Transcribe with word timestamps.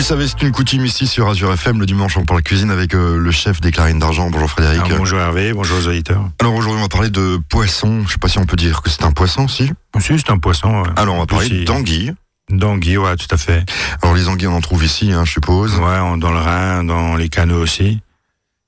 le 0.00 0.04
savez, 0.04 0.26
c'est 0.28 0.42
une 0.42 0.52
coutume 0.52 0.84
ici 0.84 1.06
sur 1.06 1.28
Azure 1.28 1.52
FM. 1.52 1.78
Le 1.80 1.86
dimanche, 1.86 2.16
on 2.16 2.24
parle 2.24 2.42
cuisine 2.42 2.70
avec 2.70 2.94
euh, 2.94 3.16
le 3.18 3.30
chef 3.30 3.60
des 3.60 3.70
Clarines 3.70 3.98
d'Argent. 3.98 4.30
Bonjour 4.30 4.50
Frédéric. 4.50 4.80
Ah, 4.86 4.94
bonjour 4.96 5.18
Hervé, 5.18 5.52
bonjour 5.52 5.78
aux 5.78 5.86
auditeurs. 5.88 6.24
Alors 6.40 6.54
aujourd'hui, 6.54 6.78
on 6.80 6.82
va 6.84 6.88
parler 6.88 7.10
de 7.10 7.38
poisson. 7.48 8.02
Je 8.06 8.12
sais 8.12 8.18
pas 8.18 8.28
si 8.28 8.38
on 8.38 8.46
peut 8.46 8.56
dire 8.56 8.82
que 8.82 8.88
c'est 8.90 9.04
un 9.04 9.12
poisson, 9.12 9.46
si 9.46 9.70
Si, 9.98 10.18
c'est 10.18 10.30
un 10.30 10.38
poisson. 10.38 10.82
ouais. 10.82 10.88
Alors 10.96 11.16
on 11.16 11.18
va 11.20 11.26
parler 11.26 11.46
Aussi. 11.46 11.64
d'anguilles. 11.64 12.14
D'anguilles, 12.50 12.96
ouais, 12.98 13.16
tout 13.16 13.26
à 13.30 13.36
fait. 13.36 13.64
Alors 14.02 14.14
les 14.14 14.28
anguilles, 14.28 14.48
on 14.48 14.54
en 14.56 14.60
trouve 14.60 14.84
ici, 14.84 15.12
hein, 15.12 15.24
je 15.24 15.32
suppose. 15.32 15.74
Ouais, 15.76 15.98
on- 16.00 16.16
dans 16.16 16.32
le 16.32 16.38
Rhin, 16.38 16.82
dans 16.84 17.14
les 17.16 17.28
canaux 17.28 17.60
aussi. 17.60 18.00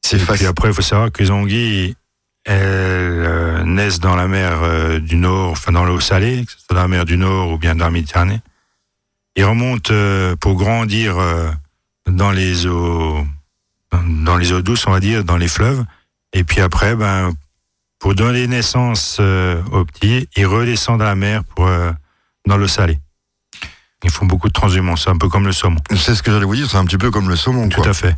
C'est 0.04 0.16
Et 0.16 0.18
puis 0.18 0.26
facile. 0.26 0.46
après, 0.48 0.68
il 0.68 0.74
faut 0.74 0.82
savoir 0.82 1.10
que 1.10 1.22
les 1.22 1.30
anguilles, 1.30 1.94
elles 2.44 2.58
euh, 2.62 3.64
naissent 3.64 4.00
dans 4.00 4.16
la 4.16 4.28
mer 4.28 4.58
euh, 4.62 4.98
du 5.00 5.16
Nord, 5.16 5.52
enfin 5.52 5.72
dans 5.72 5.84
l'eau 5.84 5.98
salée, 6.00 6.44
que 6.44 6.52
ce 6.52 6.58
soit 6.58 6.74
dans 6.76 6.82
la 6.82 6.88
mer 6.88 7.04
du 7.04 7.16
Nord 7.16 7.50
ou 7.52 7.58
bien 7.58 7.74
dans 7.74 7.86
la 7.86 7.90
Méditerranée. 7.90 8.40
Ils 9.36 9.44
remontent 9.44 9.92
euh, 9.92 10.36
pour 10.36 10.54
grandir 10.56 11.18
euh, 11.18 11.50
dans 12.06 12.30
les 12.30 12.66
eaux, 12.66 13.27
dans 13.92 14.36
les 14.36 14.52
eaux 14.52 14.62
douces, 14.62 14.86
on 14.86 14.90
va 14.92 15.00
dire, 15.00 15.24
dans 15.24 15.36
les 15.36 15.48
fleuves. 15.48 15.84
Et 16.32 16.45
puis 16.45 16.60
après, 16.60 16.95
ben, 16.96 17.32
pour 17.98 18.14
donner 18.14 18.46
naissance 18.46 19.18
euh, 19.20 19.62
aux 19.73 19.84
petits, 19.84 20.28
ils 20.37 20.46
redescendent 20.46 21.02
à 21.02 21.06
la 21.06 21.14
mer 21.14 21.45
pour 21.45 21.66
euh, 21.66 21.92
dans 22.46 22.56
l'eau 22.56 22.68
salée. 22.68 22.98
Ils 24.04 24.10
font 24.10 24.26
beaucoup 24.26 24.48
de 24.48 24.52
transhumance, 24.52 25.06
un 25.06 25.16
peu 25.16 25.28
comme 25.28 25.46
le 25.46 25.52
saumon. 25.52 25.78
C'est 25.96 26.16
ce 26.16 26.23
que 26.23 26.32
j'allais 26.32 26.45
vous 26.45 26.56
dire, 26.56 26.68
c'est 26.68 26.76
un 26.76 26.84
petit 26.84 26.98
peu 26.98 27.10
comme 27.10 27.28
le 27.28 27.37
saumon. 27.37 27.68
Tout 27.68 27.82
quoi. 27.82 27.90
à 27.90 27.95
fait. 27.95 28.16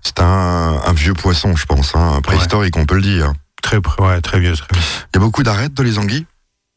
C'est 0.00 0.20
un, 0.20 0.80
un 0.86 0.92
vieux 0.92 1.14
poisson, 1.14 1.56
je 1.56 1.66
pense, 1.66 1.96
hein, 1.96 2.20
préhistorique, 2.22 2.76
on 2.76 2.86
peut 2.86 2.94
le 2.94 3.02
dire. 3.02 3.32
Très, 3.60 3.78
ouais, 3.98 4.20
très 4.20 4.38
vieux, 4.38 4.54
très 4.54 4.68
vieux. 4.72 4.82
Il 5.12 5.16
y 5.16 5.18
a 5.18 5.20
beaucoup 5.20 5.42
d'arêtes 5.42 5.74
dans 5.74 5.82
les 5.82 5.98
anguilles? 5.98 6.26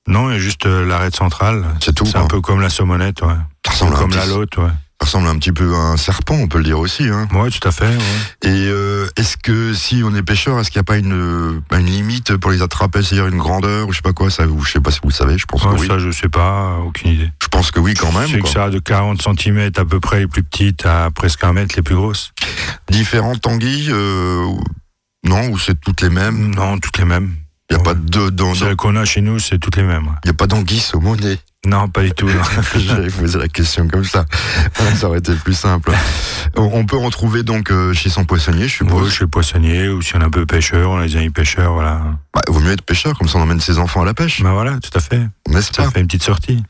Non, 0.08 0.30
il 0.30 0.34
y 0.34 0.36
a 0.38 0.40
juste 0.40 0.66
l'arête 0.66 1.16
centrale. 1.16 1.66
C'est 1.82 1.94
tout, 1.94 2.06
C'est 2.06 2.18
un 2.18 2.26
peu 2.28 2.42
comme 2.42 2.62
la 2.62 2.70
saumonette, 2.70 3.22
ouais. 3.22 3.36
Ça 3.68 3.86
ressemble, 3.86 3.94
à 3.94 3.98
un 3.98 4.00
comme 4.02 4.10
petit- 4.12 4.18
la 4.20 4.26
lotte, 4.26 4.58
ouais. 4.58 4.68
ça 4.68 5.06
ressemble 5.06 5.28
un 5.28 5.38
petit 5.38 5.52
peu 5.52 5.74
à 5.76 5.78
un 5.78 5.98
serpent, 5.98 6.36
on 6.36 6.48
peut 6.48 6.58
le 6.58 6.64
dire 6.64 6.80
aussi. 6.80 7.04
Hein. 7.08 7.28
Ouais, 7.34 7.50
tout 7.52 7.68
à 7.68 7.72
fait. 7.72 7.86
ouais. 7.86 7.98
Et 8.44 8.68
euh, 8.68 9.08
est-ce 9.18 9.38
que 9.38 9.74
si 9.74 10.02
on 10.04 10.16
est 10.16 10.24
pêcheur, 10.24 10.60
est-ce 10.60 10.72
qu'il 10.72 10.80
n'y 10.80 10.82
a 10.82 10.86
pas 10.86 10.98
une, 10.98 11.14
euh, 11.14 11.78
une 11.78 11.86
limite 11.86 12.36
pour 12.38 12.52
les 12.52 12.62
attraper, 12.62 13.04
c'est-à-dire 13.04 13.28
une 13.28 13.38
grandeur 13.38 13.88
ou 13.88 13.92
je 13.92 13.98
sais 13.98 14.02
pas 14.02 14.14
quoi 14.14 14.30
ça, 14.32 14.48
ou 14.48 14.64
Je 14.64 14.72
sais 14.72 14.80
pas 14.80 14.92
si 14.92 15.00
vous 15.04 15.10
le 15.10 15.14
savez, 15.14 15.38
je 15.38 15.46
pense 15.46 15.64
Ouais, 15.64 15.76
que 15.76 15.82
oui. 15.82 15.88
Ça, 15.88 16.00
je 16.00 16.10
sais 16.12 16.30
pas, 16.30 16.78
aucune 16.86 17.12
idée. 17.12 17.30
Je 17.42 17.48
pense 17.48 17.72
que 17.72 17.80
oui 17.80 17.94
quand 17.94 18.12
même. 18.12 18.28
sais 18.30 18.40
que 18.40 18.48
ça 18.50 18.66
a 18.66 18.70
de 18.70 18.80
40 18.80 19.22
cm 19.22 19.72
à 19.78 19.86
peu 19.86 20.00
près 20.00 20.20
les 20.22 20.28
plus 20.28 20.44
petites 20.44 20.86
à 20.86 21.10
presque 21.14 21.44
un 21.44 21.54
mètre 21.54 21.76
les 21.76 21.82
plus 21.84 21.96
grosses. 21.96 22.32
Différentes 22.90 23.46
anguilles, 23.48 23.90
euh, 23.92 24.46
non, 25.24 25.50
ou 25.50 25.60
c'est 25.60 25.80
toutes 25.80 26.02
les 26.02 26.10
mêmes? 26.10 26.56
Non, 26.56 26.78
toutes 26.80 26.98
les 26.98 27.06
mêmes. 27.06 27.36
Il 27.70 27.76
n'y 27.76 27.82
a 27.82 27.86
Ouais. 27.86 27.94
pas 27.94 28.00
de, 28.00 28.30
dans- 28.30 28.56
Celles 28.56 28.78
qu'on 28.78 28.96
a 28.96 29.04
chez 29.04 29.20
nous, 29.22 29.40
c'est 29.40 29.60
toutes 29.60 29.76
les 29.76 29.84
mêmes. 29.84 30.08
il 30.24 30.28
y 30.28 30.32
a 30.32 30.34
pas 30.34 30.48
d'anguille 30.48 30.80
saumonée. 30.80 31.38
Non, 31.66 31.90
pas 31.90 32.04
du 32.04 32.12
tout. 32.12 32.30
J'avais 32.76 33.10
posé 33.10 33.38
la 33.38 33.48
question 33.48 33.88
comme 33.88 34.06
ça. 34.06 34.26
ça 34.96 35.08
aurait 35.08 35.20
été 35.20 35.34
plus 35.36 35.54
simple. 35.58 35.92
On 36.56 36.70
on 36.74 36.86
peut 36.86 36.98
en 36.98 37.10
trouver 37.10 37.44
donc 37.44 37.72
euh, 37.72 37.94
chez 37.94 38.10
son 38.10 38.26
poissonnier, 38.26 38.68
je 38.68 38.76
suppose. 38.78 39.12
chez 39.12 39.24
le 39.24 39.30
poissonnier, 39.30 39.90
ou 39.90 40.02
si 40.02 40.16
on 40.16 40.22
est 40.22 40.24
un 40.26 40.30
peu 40.30 40.46
pêcheur, 40.46 40.92
on 40.92 41.00
a 41.00 41.08
des 41.08 41.18
amis 41.18 41.30
pêcheurs, 41.30 41.74
voilà. 41.74 42.02
Bah, 42.34 42.42
vaut 42.48 42.60
mieux 42.60 42.72
être 42.72 42.84
pêcheur, 42.84 43.18
comme 43.18 43.28
ça 43.28 43.38
on 43.40 43.42
emmène 43.42 43.60
ses 43.60 43.80
enfants 43.80 44.04
à 44.04 44.06
la 44.06 44.14
pêche, 44.14 44.42
Ben 44.42 44.54
voilà, 44.54 44.80
tout 44.80 44.96
à 44.96 45.00
fait. 45.02 45.22
n'est-ce 45.50 45.72
pas 45.72 45.90
fait 45.90 46.00
une 46.00 46.08
petite 46.08 46.24
sortie. 46.24 46.64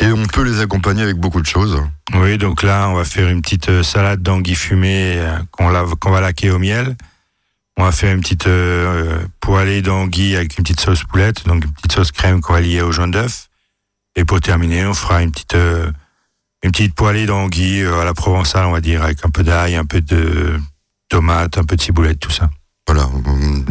Et 0.00 0.06
on 0.06 0.26
peut 0.26 0.42
les 0.42 0.60
accompagner 0.60 1.02
avec 1.02 1.16
beaucoup 1.16 1.40
de 1.40 1.46
choses. 1.46 1.82
Oui, 2.14 2.38
donc 2.38 2.62
là, 2.62 2.88
on 2.88 2.94
va 2.94 3.04
faire 3.04 3.28
une 3.28 3.42
petite 3.42 3.68
euh, 3.68 3.82
salade 3.82 4.22
d'anguilles 4.22 4.54
fumées 4.54 5.16
euh, 5.18 5.38
qu'on 5.50 6.10
va 6.10 6.20
laquer 6.20 6.50
au 6.50 6.58
miel. 6.58 6.96
On 7.78 7.84
va 7.84 7.92
faire 7.92 8.14
une 8.14 8.20
petite 8.20 8.46
euh, 8.46 9.20
euh, 9.20 9.26
poêlée 9.40 9.82
d'anguilles 9.82 10.36
avec 10.36 10.56
une 10.56 10.64
petite 10.64 10.80
sauce 10.80 11.04
poulette, 11.04 11.46
donc 11.46 11.64
une 11.64 11.72
petite 11.72 11.92
sauce 11.92 12.10
crème 12.10 12.40
qu'on 12.40 12.54
va 12.54 12.60
lier 12.62 12.80
au 12.80 12.90
jaune 12.90 13.10
d'œuf. 13.10 13.48
Et 14.16 14.24
pour 14.24 14.40
terminer, 14.40 14.86
on 14.86 14.94
fera 14.94 15.22
une 15.22 15.30
petite 15.30 15.54
euh, 15.54 15.90
une 16.62 16.72
petite 16.72 16.94
poêlée 16.94 17.26
d'anguilles 17.26 17.82
euh, 17.82 18.00
à 18.00 18.04
la 18.04 18.14
provençale, 18.14 18.66
on 18.66 18.72
va 18.72 18.80
dire, 18.80 19.02
avec 19.02 19.24
un 19.24 19.30
peu 19.30 19.42
d'ail, 19.42 19.76
un 19.76 19.84
peu 19.84 20.00
de 20.00 20.58
tomate, 21.08 21.58
un 21.58 21.64
peu 21.64 21.76
de 21.76 21.82
ciboulette, 21.82 22.18
tout 22.18 22.30
ça. 22.30 22.50
Voilà. 22.86 23.08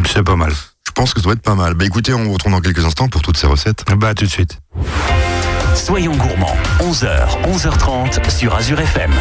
C'est 0.07 0.23
pas 0.23 0.35
mal. 0.35 0.53
Je 0.87 0.91
pense 0.91 1.13
que 1.13 1.19
ça 1.19 1.23
doit 1.25 1.33
être 1.33 1.41
pas 1.41 1.55
mal. 1.55 1.73
Bah 1.73 1.85
écoutez, 1.85 2.13
on 2.13 2.23
vous 2.23 2.33
retrouve 2.33 2.51
dans 2.51 2.61
quelques 2.61 2.85
instants 2.85 3.09
pour 3.09 3.21
toutes 3.21 3.37
ces 3.37 3.47
recettes. 3.47 3.83
Bah, 3.97 4.09
à 4.09 4.13
tout 4.13 4.25
de 4.25 4.29
suite. 4.29 4.59
Soyons 5.75 6.15
gourmands, 6.15 6.55
11h, 6.79 7.41
11h30 7.43 8.29
sur 8.29 8.55
Azure 8.55 8.79
FM. 8.79 9.11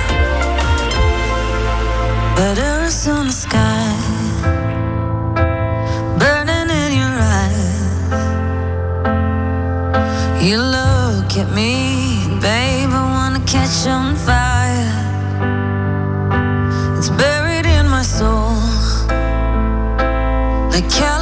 I 20.74 20.80
can't 20.80 21.13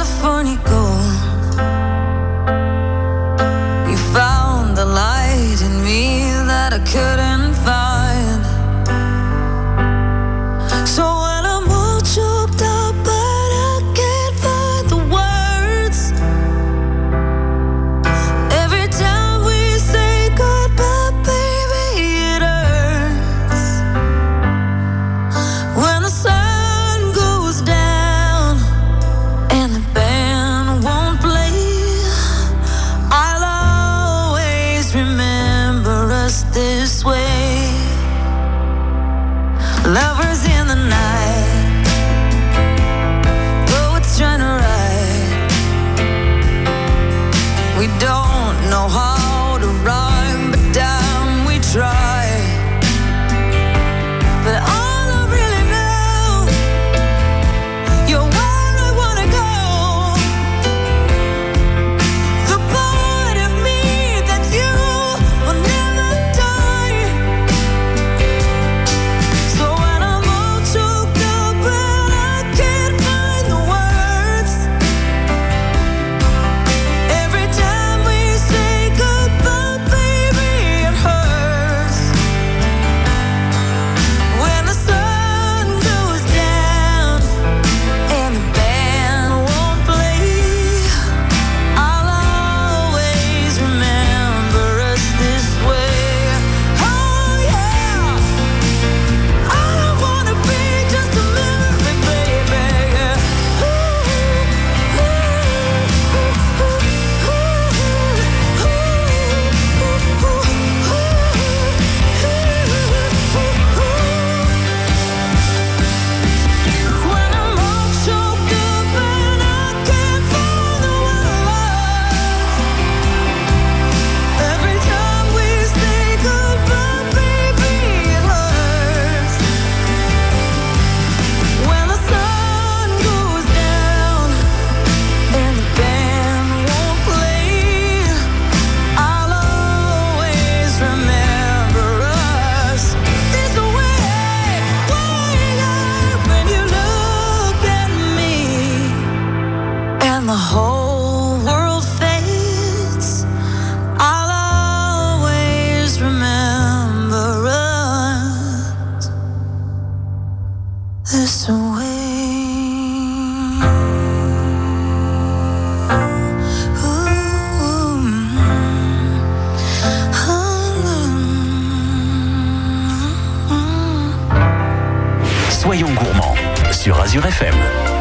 Azure 177.13 177.29
FM. 177.29 177.92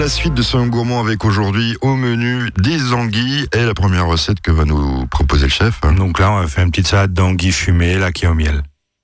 La 0.00 0.08
suite 0.08 0.32
de 0.32 0.40
Soyons 0.40 0.68
Gourmand 0.68 0.98
avec 1.00 1.26
aujourd'hui 1.26 1.76
au 1.82 1.94
menu 1.94 2.48
des 2.56 2.94
anguilles 2.94 3.46
et 3.52 3.62
la 3.62 3.74
première 3.74 4.06
recette 4.06 4.40
que 4.40 4.50
va 4.50 4.64
nous 4.64 5.06
proposer 5.08 5.42
le 5.42 5.50
chef. 5.50 5.82
Donc 5.82 6.18
là, 6.18 6.32
on 6.32 6.40
va 6.40 6.46
faire 6.46 6.64
une 6.64 6.70
petite 6.70 6.86
salade 6.86 7.12
d'anguilles 7.12 7.52
fumée, 7.52 7.98
là, 7.98 8.10
qui 8.10 8.24
est 8.24 8.28
au 8.28 8.34
miel. 8.34 8.62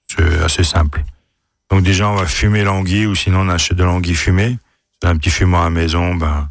C'est 0.09 0.43
assez 0.43 0.65
simple. 0.65 1.05
Donc 1.71 1.83
déjà, 1.83 2.09
on 2.09 2.15
va 2.15 2.25
fumer 2.25 2.65
l'anguille, 2.65 3.05
ou 3.05 3.15
sinon 3.15 3.41
on 3.41 3.50
achète 3.50 3.76
de 3.76 3.85
l'anguille 3.85 4.15
fumée. 4.15 4.57
C'est 5.03 5.11
un 5.11 5.17
petit 5.19 5.29
fumoir 5.29 5.62
à 5.62 5.65
la 5.65 5.71
maison, 5.71 6.15
ben, 6.15 6.49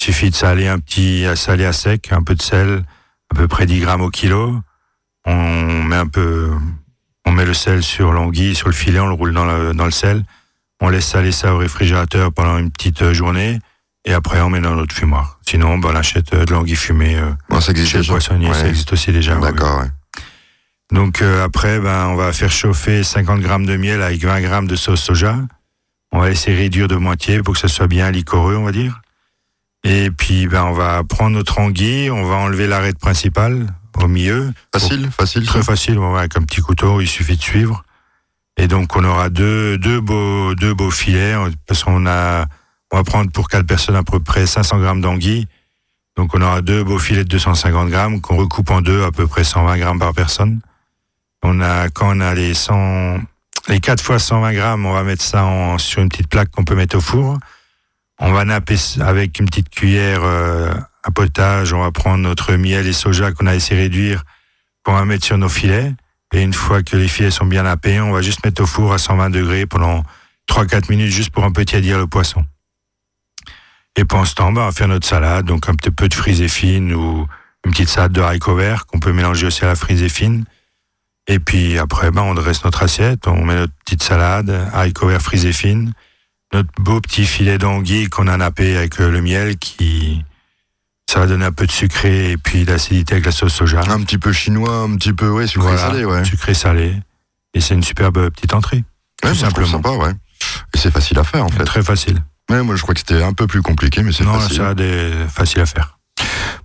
il 0.00 0.04
suffit 0.06 0.30
de 0.30 0.34
saler 0.34 0.66
un 0.66 0.78
petit, 0.78 1.26
à 1.26 1.36
saler 1.36 1.66
à 1.66 1.74
sec, 1.74 2.10
un 2.10 2.22
peu 2.22 2.34
de 2.34 2.40
sel, 2.40 2.84
à 3.30 3.34
peu 3.34 3.48
près 3.48 3.66
10 3.66 3.80
grammes 3.80 4.00
au 4.00 4.10
kilo. 4.10 4.60
On 5.26 5.82
met 5.82 5.96
un 5.96 6.06
peu, 6.06 6.52
on 7.26 7.32
met 7.32 7.44
le 7.44 7.52
sel 7.52 7.82
sur 7.82 8.12
l'anguille, 8.12 8.54
sur 8.54 8.68
le 8.68 8.74
filet, 8.74 9.00
on 9.00 9.08
le 9.08 9.12
roule 9.12 9.34
dans 9.34 9.44
le, 9.44 9.90
sel. 9.90 10.24
On 10.80 10.88
laisse 10.88 11.06
saler 11.06 11.32
ça 11.32 11.54
au 11.54 11.58
réfrigérateur 11.58 12.32
pendant 12.32 12.56
une 12.56 12.70
petite 12.70 13.12
journée. 13.12 13.58
Et 14.04 14.12
après, 14.12 14.40
on 14.40 14.50
met 14.50 14.60
dans 14.60 14.74
notre 14.74 14.94
fumoir. 14.94 15.38
Sinon, 15.48 15.78
ben, 15.78 15.90
on 15.92 15.96
achète 15.96 16.34
euh, 16.34 16.44
de 16.44 16.52
l'anguille 16.52 16.76
fumée 16.76 17.16
euh, 17.16 17.30
Bon, 17.48 17.60
ça 17.60 17.72
existe 17.72 17.92
chez 17.92 17.98
le. 17.98 18.20
Ça 18.20 18.68
existe 18.68 18.92
aussi 18.92 19.12
déjà. 19.12 19.36
oui. 19.36 19.42
D'accord, 19.42 19.80
ouais. 19.80 19.88
Donc 20.92 21.22
euh, 21.22 21.44
après, 21.44 21.80
ben, 21.80 22.08
on 22.08 22.14
va 22.14 22.32
faire 22.32 22.52
chauffer 22.52 23.02
50 23.02 23.40
grammes 23.40 23.66
de 23.66 23.76
miel 23.76 24.02
avec 24.02 24.22
20 24.22 24.42
grammes 24.42 24.66
de 24.66 24.76
sauce 24.76 25.00
soja. 25.00 25.38
On 26.12 26.20
va 26.20 26.28
laisser 26.28 26.54
réduire 26.54 26.86
de 26.86 26.96
moitié 26.96 27.42
pour 27.42 27.54
que 27.54 27.60
ça 27.60 27.68
soit 27.68 27.86
bien 27.86 28.10
liquoreux, 28.10 28.56
on 28.56 28.64
va 28.64 28.72
dire. 28.72 29.00
Et 29.82 30.10
puis, 30.10 30.46
ben, 30.46 30.64
on 30.64 30.72
va 30.72 31.02
prendre 31.04 31.36
notre 31.36 31.58
anguille, 31.58 32.10
on 32.10 32.24
va 32.24 32.36
enlever 32.36 32.66
l'arête 32.66 32.98
principale 32.98 33.66
au 34.02 34.08
milieu. 34.08 34.52
Facile, 34.72 35.10
facile. 35.10 35.46
Très 35.46 35.60
ça. 35.60 35.64
facile, 35.64 35.96
bon, 35.96 36.14
avec 36.14 36.36
un 36.36 36.42
petit 36.42 36.60
couteau, 36.60 37.00
il 37.00 37.08
suffit 37.08 37.36
de 37.36 37.42
suivre. 37.42 37.84
Et 38.56 38.68
donc, 38.68 38.94
on 38.96 39.04
aura 39.04 39.30
deux, 39.30 39.76
deux 39.78 40.00
beaux, 40.00 40.54
deux 40.54 40.74
beaux 40.74 40.90
filets, 40.90 41.34
parce 41.66 41.82
qu'on 41.82 42.06
a, 42.06 42.46
on 42.94 42.96
va 42.96 43.02
prendre 43.02 43.28
pour 43.32 43.48
quatre 43.48 43.66
personnes 43.66 43.96
à 43.96 44.04
peu 44.04 44.20
près 44.20 44.46
500 44.46 44.78
grammes 44.78 45.00
d'anguille. 45.00 45.48
Donc, 46.16 46.32
on 46.32 46.40
aura 46.40 46.62
deux 46.62 46.84
beaux 46.84 47.00
filets 47.00 47.24
de 47.24 47.28
250 47.28 47.90
grammes 47.90 48.20
qu'on 48.20 48.36
recoupe 48.36 48.70
en 48.70 48.82
deux, 48.82 49.02
à 49.02 49.10
peu 49.10 49.26
près 49.26 49.42
120 49.42 49.78
grammes 49.78 49.98
par 49.98 50.14
personne. 50.14 50.60
On 51.42 51.60
a, 51.60 51.88
quand 51.88 52.16
on 52.16 52.20
a 52.20 52.34
les 52.34 52.54
100, 52.54 53.18
les 53.66 53.80
4 53.80 54.00
fois 54.00 54.20
120 54.20 54.52
grammes, 54.52 54.86
on 54.86 54.92
va 54.92 55.02
mettre 55.02 55.24
ça 55.24 55.44
sur 55.78 56.02
une 56.02 56.08
petite 56.08 56.28
plaque 56.28 56.50
qu'on 56.50 56.62
peut 56.62 56.76
mettre 56.76 56.96
au 56.96 57.00
four. 57.00 57.36
On 58.20 58.30
va 58.30 58.44
napper 58.44 58.76
avec 59.00 59.40
une 59.40 59.46
petite 59.46 59.70
cuillère 59.70 60.20
euh, 60.22 60.72
à 61.02 61.10
potage. 61.10 61.72
On 61.72 61.80
va 61.80 61.90
prendre 61.90 62.22
notre 62.22 62.54
miel 62.54 62.86
et 62.86 62.92
soja 62.92 63.32
qu'on 63.32 63.48
a 63.48 63.54
laissé 63.54 63.74
réduire, 63.74 64.22
qu'on 64.84 64.94
va 64.94 65.04
mettre 65.04 65.24
sur 65.24 65.36
nos 65.36 65.48
filets. 65.48 65.92
Et 66.32 66.42
une 66.42 66.54
fois 66.54 66.84
que 66.84 66.96
les 66.96 67.08
filets 67.08 67.32
sont 67.32 67.46
bien 67.46 67.64
nappés, 67.64 68.00
on 68.00 68.12
va 68.12 68.22
juste 68.22 68.44
mettre 68.44 68.62
au 68.62 68.66
four 68.66 68.92
à 68.92 68.98
120 68.98 69.30
degrés 69.30 69.66
pendant 69.66 70.04
3-4 70.48 70.90
minutes 70.90 71.10
juste 71.10 71.30
pour 71.30 71.42
un 71.42 71.50
peu 71.50 71.64
tiédir 71.64 71.98
le 71.98 72.06
poisson. 72.06 72.44
Et 73.96 74.04
pendant 74.04 74.24
ce 74.24 74.34
temps, 74.34 74.52
bah, 74.52 74.62
on 74.62 74.66
va 74.66 74.72
faire 74.72 74.88
notre 74.88 75.06
salade, 75.06 75.46
donc 75.46 75.68
un 75.68 75.74
petit 75.74 75.90
peu 75.90 76.08
de 76.08 76.14
frisée 76.14 76.48
fine 76.48 76.92
ou 76.92 77.26
une 77.64 77.72
petite 77.72 77.88
salade 77.88 78.12
de 78.12 78.20
haricots 78.20 78.56
verts 78.56 78.86
qu'on 78.86 78.98
peut 78.98 79.12
mélanger 79.12 79.46
aussi 79.46 79.64
à 79.64 79.68
la 79.68 79.76
frisée 79.76 80.08
fine. 80.08 80.44
Et 81.26 81.38
puis 81.38 81.78
après, 81.78 82.10
ben, 82.10 82.22
on 82.22 82.34
dresse 82.34 82.64
notre 82.64 82.82
assiette, 82.82 83.26
on 83.26 83.44
met 83.44 83.54
notre 83.54 83.72
petite 83.84 84.02
salade, 84.02 84.50
haricots 84.72 85.08
verts 85.08 85.22
frisés 85.22 85.52
fines, 85.52 85.92
notre 86.52 86.68
beau 86.78 87.00
petit 87.00 87.24
filet 87.24 87.56
d'anguille 87.56 88.08
qu'on 88.08 88.26
a 88.26 88.36
nappé 88.36 88.76
avec 88.76 89.00
euh, 89.00 89.10
le 89.10 89.22
miel 89.22 89.56
qui, 89.56 90.22
ça 91.08 91.20
va 91.20 91.26
donner 91.26 91.44
un 91.44 91.52
peu 91.52 91.66
de 91.66 91.72
sucré 91.72 92.32
et 92.32 92.36
puis 92.36 92.64
d'acidité 92.64 93.14
avec 93.14 93.26
la 93.26 93.32
sauce 93.32 93.54
soja. 93.54 93.80
Un 93.88 94.02
petit 94.02 94.18
peu 94.18 94.32
chinois, 94.32 94.80
un 94.80 94.96
petit 94.96 95.12
peu, 95.12 95.30
ouais, 95.30 95.46
sucré 95.46 95.68
Voilà, 95.68 95.90
salé, 95.90 96.04
ouais. 96.04 96.24
Sucré 96.24 96.54
salé. 96.54 96.94
Et 97.54 97.60
c'est 97.60 97.74
une 97.74 97.82
superbe 97.82 98.30
petite 98.30 98.52
entrée. 98.52 98.84
Ouais, 99.22 99.30
tout 99.30 99.36
simplement. 99.36 99.68
sympa, 99.68 99.90
ouais. 99.90 100.12
Et 100.74 100.78
c'est 100.78 100.90
facile 100.90 101.18
à 101.18 101.24
faire, 101.24 101.44
en 101.44 101.48
fait. 101.48 101.64
Très 101.64 101.82
facile. 101.82 102.18
Ouais, 102.50 102.62
moi, 102.62 102.76
je 102.76 102.82
crois 102.82 102.94
que 102.94 103.00
c'était 103.00 103.22
un 103.22 103.32
peu 103.32 103.46
plus 103.46 103.62
compliqué, 103.62 104.02
mais 104.02 104.12
c'est 104.12 104.24
Non, 104.24 104.34
facile. 104.38 104.56
salade 104.58 104.80
est 104.80 105.28
facile 105.28 105.60
à 105.62 105.66
faire. 105.66 105.98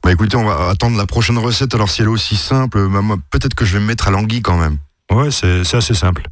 Bah 0.03 0.11
écoutez, 0.11 0.37
on 0.37 0.45
va 0.45 0.69
attendre 0.69 0.97
la 0.97 1.05
prochaine 1.05 1.37
recette. 1.37 1.73
Alors, 1.75 1.89
si 1.89 2.01
elle 2.01 2.07
est 2.07 2.11
aussi 2.11 2.35
simple, 2.35 2.87
bah, 2.89 3.01
moi, 3.01 3.17
peut-être 3.31 3.53
que 3.53 3.65
je 3.65 3.73
vais 3.73 3.79
me 3.79 3.85
mettre 3.85 4.07
à 4.07 4.11
l'anguille 4.11 4.41
quand 4.41 4.57
même. 4.57 4.77
Ouais, 5.11 5.31
c'est 5.31 5.63
c'est 5.63 5.77
assez 5.77 5.93
simple. 5.93 6.23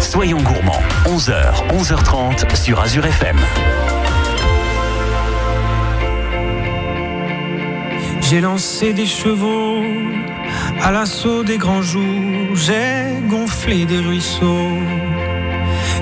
Soyons 0.00 0.40
gourmands, 0.42 0.82
11h, 1.06 1.66
11h30 1.70 2.54
sur 2.54 2.80
Azure 2.80 3.06
FM. 3.06 3.36
J'ai 8.20 8.40
lancé 8.40 8.92
des 8.92 9.06
chevaux 9.06 9.82
à 10.82 10.90
l'assaut 10.90 11.42
des 11.44 11.58
grands 11.58 11.82
jours, 11.82 12.54
j'ai 12.54 13.20
gonflé 13.28 13.84
des 13.86 13.98
ruisseaux. 13.98 14.78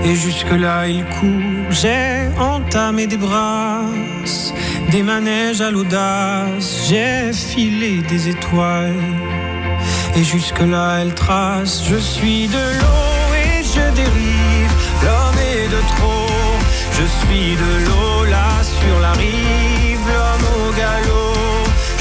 Et 0.05 0.15
jusque-là 0.15 0.87
il 0.87 1.03
court, 1.05 1.71
j'ai 1.71 2.29
entamé 2.39 3.07
des 3.07 3.17
brasses, 3.17 4.53
des 4.91 5.03
manèges 5.03 5.63
à 5.63 5.71
l'audace, 5.71 6.87
j'ai 6.89 7.33
filé 7.33 8.03
des 8.03 8.29
étoiles. 8.29 8.93
Et 10.15 10.23
jusque-là 10.23 10.99
elle 11.01 11.15
trace, 11.15 11.83
je 11.89 11.97
suis 11.97 12.49
de 12.49 12.65
l'eau 12.79 13.35
et 13.35 13.63
je 13.65 13.85
dérive, 13.95 14.73
l'homme 15.03 15.41
est 15.53 15.69
de 15.69 15.81
trop. 15.97 16.25
Je 16.99 17.07
suis 17.21 17.57
de 17.57 17.73
l'eau 17.87 18.25
là 18.31 18.51
sur 18.63 19.01
la 19.01 19.13
rive, 19.13 20.05
l'homme 20.15 20.49
au 20.59 20.73
galop. 20.81 21.35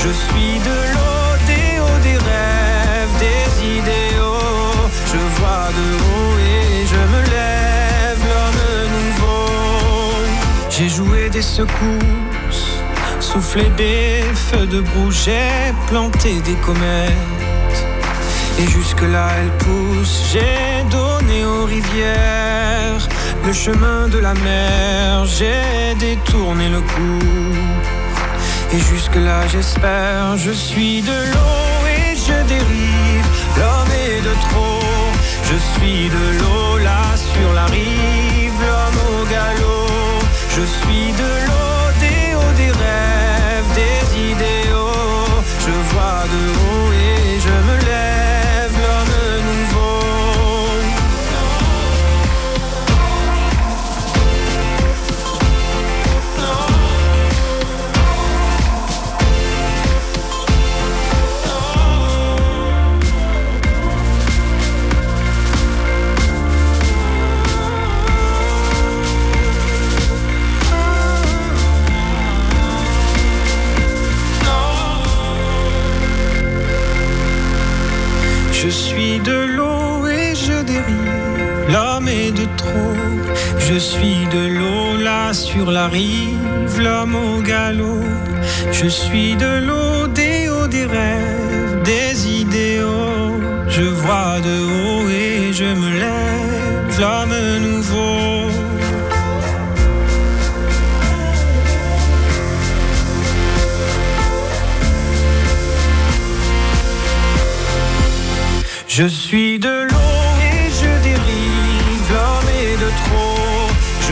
Je 0.03 0.09
suis 0.09 0.59
de 0.69 0.77
l'eau, 0.93 1.25
des 1.47 1.79
hauts, 1.79 2.01
des 2.03 2.17
rêves, 2.29 3.13
des 3.25 3.45
idéaux. 3.77 4.89
Je 5.11 5.17
vois 5.37 5.69
de 5.79 5.87
haut 6.03 6.12
J'ai 10.83 10.89
joué 10.89 11.29
des 11.29 11.41
secousses, 11.41 12.77
soufflé 13.21 13.63
des 13.77 14.21
feux 14.35 14.65
de 14.65 14.81
broue, 14.81 15.11
j'ai 15.11 15.71
planté 15.87 16.41
des 16.41 16.55
comètes. 16.55 17.79
Et 18.59 18.67
jusque-là 18.67 19.29
elle 19.39 19.51
pousse, 19.65 20.25
j'ai 20.33 20.83
donné 20.91 21.45
aux 21.45 21.63
rivières 21.63 23.07
le 23.45 23.53
chemin 23.53 24.09
de 24.09 24.17
la 24.17 24.33
mer, 24.33 25.25
j'ai 25.25 25.95
détourné 25.97 26.67
le 26.67 26.81
cours. 26.81 27.63
Et 28.73 28.79
jusque-là 28.79 29.47
j'espère, 29.47 30.35
je 30.35 30.51
suis 30.51 31.01
de 31.01 31.17
l'eau 31.31 31.87
et 31.95 32.13
je 32.13 32.37
dérive, 32.45 33.27
l'homme 33.55 33.93
est 34.05 34.21
de 34.21 34.33
trop. 34.49 34.83
Je 35.49 35.57
suis 35.71 36.09
de 36.09 36.39
l'eau 36.39 36.77
là 36.79 37.03
sur 37.15 37.53
la 37.53 37.67
rive, 37.67 38.57
l'homme 38.59 39.21
au 39.21 39.25
galop. 39.31 39.72
Je 40.55 40.61
suis 40.61 41.11
de 41.13 41.42
sur 85.63 85.71
la 85.71 85.87
rive, 85.87 86.75
l'homme 86.79 87.15
au 87.15 87.41
galop. 87.41 88.03
Je 88.71 88.87
suis 88.87 89.35
de 89.35 89.51
l'eau, 89.65 90.07
des 90.07 90.49
hauts, 90.49 90.67
des 90.67 90.85
rêves, 90.85 91.81
des 91.83 92.13
idéaux. 92.41 93.39
Je 93.69 93.83
vois 94.01 94.39
de 94.47 94.55
haut 94.71 95.09
et 95.09 95.53
je 95.53 95.69
me 95.81 95.89
lève, 96.03 96.99
l'homme 96.99 97.37
nouveau. 97.67 98.49
Je 108.87 109.05
suis 109.05 109.59
de 109.59 109.75
l'eau 109.89 110.19
et 110.51 110.63
je 110.79 110.91
dérive, 111.07 112.07
l'homme 112.15 112.51
est 112.63 112.77
de 112.83 112.89
trop. 113.03 113.42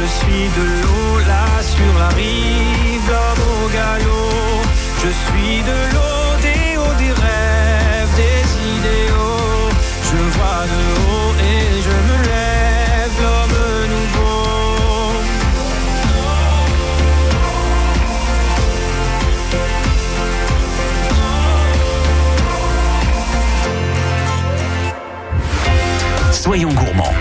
Je 0.02 0.08
suis 0.08 0.50
de 0.58 0.64
l'eau 0.82 1.20
là 1.28 1.46
sur 1.62 1.94
la 2.00 2.10
rive, 2.10 3.08
l'homme 3.08 3.44
au 3.54 3.70
galop. 3.70 4.64
Je 4.98 5.10
suis 5.10 5.62
de 5.62 5.78
l'eau 5.94 6.26
des 6.42 6.78
hauts, 6.78 6.98
des 6.98 7.14
rêves, 7.22 8.14
des 8.16 8.44
idéaux. 8.78 9.70
Je 10.10 10.18
vois 10.36 10.64
de 10.74 10.82
haut 11.06 11.34
et 11.54 11.66
je 11.86 11.96
me 12.08 12.18
lève, 12.32 13.16
l'homme 13.22 13.60
nouveau. 13.94 14.42
Soyons 26.32 26.74
gourmands. 26.74 27.21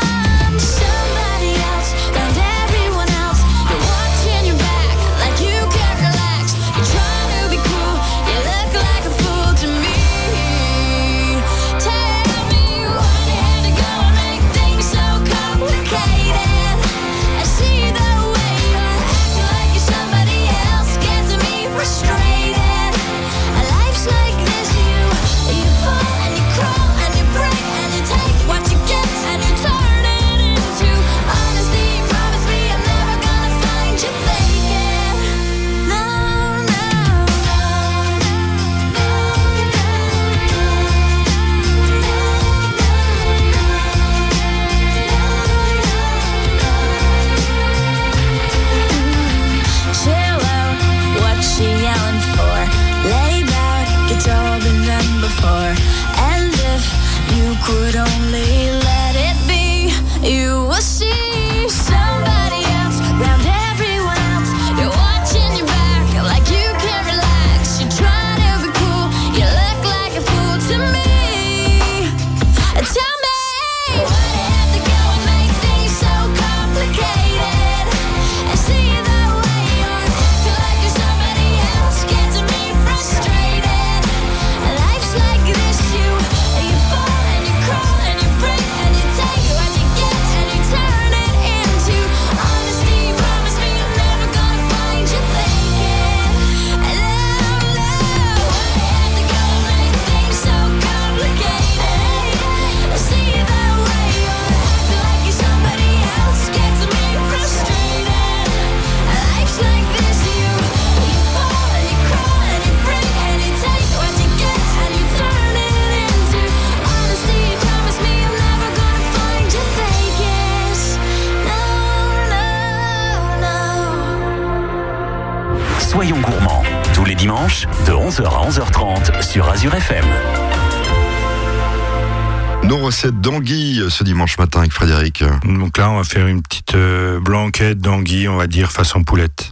Nos 132.71 132.77
recettes 132.77 133.19
d'anguilles 133.19 133.83
ce 133.89 134.05
dimanche 134.05 134.37
matin 134.37 134.59
avec 134.59 134.71
Frédéric. 134.71 135.25
Donc 135.43 135.77
là, 135.77 135.89
on 135.89 135.97
va 135.97 136.05
faire 136.05 136.25
une 136.27 136.41
petite 136.41 136.73
euh, 136.75 137.19
blanquette 137.19 137.79
d'anguille, 137.79 138.29
on 138.29 138.37
va 138.37 138.47
dire 138.47 138.71
façon 138.71 139.03
poulette. 139.03 139.51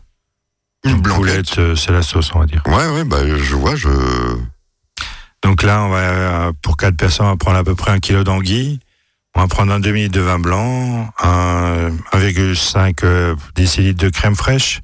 Une 0.86 1.01
blanquette. 1.01 1.19
Poulette, 1.19 1.60
euh, 1.60 1.75
c'est 1.75 1.91
la 1.91 2.01
sauce, 2.01 2.32
on 2.34 2.39
va 2.39 2.45
dire. 2.45 2.63
Ouais, 2.65 2.88
ouais, 2.88 3.03
bah, 3.03 3.17
je 3.27 3.55
vois, 3.55 3.75
je. 3.75 3.89
Donc 5.43 5.63
là, 5.63 5.84
on 5.84 5.89
va, 5.89 5.97
euh, 5.97 6.51
pour 6.62 6.77
quatre 6.77 6.95
personnes, 6.95 7.25
on 7.25 7.32
va 7.32 7.36
prendre 7.36 7.58
à 7.58 7.63
peu 7.65 7.75
près 7.75 7.91
un 7.91 7.99
kilo 7.99 8.23
d'anguille. 8.23 8.79
On 9.36 9.41
va 9.41 9.47
prendre 9.47 9.73
un 9.73 9.82
demi 9.82 10.08
de 10.08 10.21
vin 10.21 10.39
blanc, 10.39 11.10
un 11.21 11.89
1,5 12.13 13.03
euh, 13.03 13.36
décilitres 13.53 14.01
de 14.01 14.10
crème 14.10 14.38
fraîche, 14.38 14.79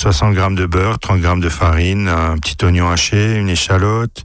60 0.00 0.32
grammes 0.32 0.56
de 0.56 0.64
beurre, 0.64 0.98
30 1.00 1.20
grammes 1.20 1.40
de 1.42 1.50
farine, 1.50 2.08
un 2.08 2.38
petit 2.38 2.56
oignon 2.64 2.88
haché, 2.90 3.36
une 3.36 3.50
échalote, 3.50 4.24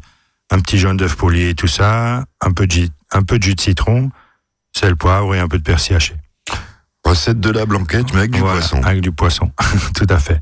un 0.54 0.60
petit 0.60 0.78
jaune 0.78 0.98
d'œuf 0.98 1.16
pouli 1.16 1.50
et 1.50 1.56
tout 1.56 1.68
ça, 1.68 2.24
un 2.42 2.52
peu 2.52 2.68
de, 2.68 2.72
jus- 2.72 2.90
un 3.12 3.24
peu 3.24 3.38
de 3.40 3.44
jus 3.44 3.56
de 3.56 3.62
citron, 3.62 4.12
sel, 4.76 4.96
poivre 4.96 5.34
et 5.36 5.40
un 5.40 5.48
peu 5.48 5.58
de 5.58 5.64
persil 5.64 5.96
haché. 5.96 6.14
Recette 7.04 7.40
de 7.40 7.50
la 7.50 7.66
blanquette, 7.66 8.14
mais 8.14 8.20
avec 8.20 8.32
du 8.32 8.40
Voilà, 8.40 8.60
poisson. 8.60 8.82
Avec 8.84 9.02
du 9.02 9.12
poisson, 9.12 9.52
tout 9.96 10.08
à 10.10 10.18
fait. 10.20 10.42